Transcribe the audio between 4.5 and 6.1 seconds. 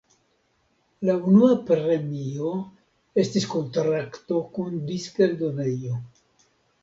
kun diskeldonejo.